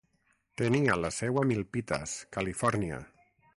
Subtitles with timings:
[0.61, 3.01] Tenia la seu a Milpitas, Califòrnia.